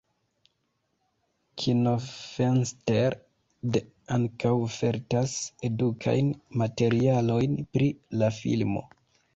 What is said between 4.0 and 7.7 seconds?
ankaŭ ofertas edukajn materialojn